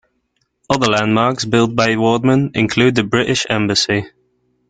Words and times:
Other 0.67 0.87
landmarks 0.87 1.45
built 1.45 1.75
by 1.75 1.89
Wardman 1.89 2.55
include 2.55 2.95
the 2.95 3.03
British 3.03 3.45
Embassy. 3.47 4.05